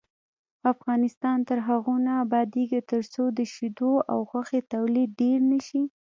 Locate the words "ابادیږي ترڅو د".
2.23-3.39